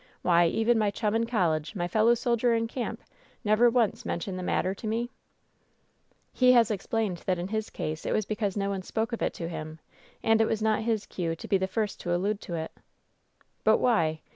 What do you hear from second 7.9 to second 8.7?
it was because